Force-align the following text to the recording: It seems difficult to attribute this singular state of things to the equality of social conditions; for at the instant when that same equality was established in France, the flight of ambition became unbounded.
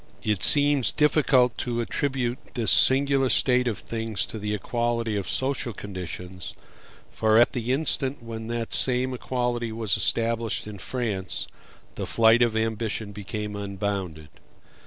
It 0.23 0.41
seems 0.41 0.91
difficult 0.91 1.59
to 1.59 1.79
attribute 1.79 2.39
this 2.55 2.71
singular 2.71 3.29
state 3.29 3.67
of 3.67 3.77
things 3.77 4.25
to 4.25 4.39
the 4.39 4.55
equality 4.55 5.15
of 5.15 5.29
social 5.29 5.73
conditions; 5.73 6.55
for 7.11 7.37
at 7.37 7.51
the 7.51 7.71
instant 7.71 8.23
when 8.23 8.47
that 8.47 8.73
same 8.73 9.13
equality 9.13 9.71
was 9.71 9.95
established 9.95 10.65
in 10.65 10.79
France, 10.79 11.45
the 11.93 12.07
flight 12.07 12.41
of 12.41 12.55
ambition 12.57 13.11
became 13.11 13.55
unbounded. 13.55 14.29